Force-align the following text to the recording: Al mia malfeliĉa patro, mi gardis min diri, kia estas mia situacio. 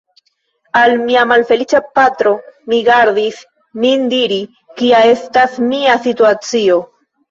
Al 0.79 0.93
mia 1.09 1.25
malfeliĉa 1.31 1.83
patro, 1.99 2.33
mi 2.73 2.81
gardis 2.89 3.45
min 3.87 4.11
diri, 4.17 4.43
kia 4.83 5.07
estas 5.15 5.65
mia 5.71 6.05
situacio. 6.11 6.85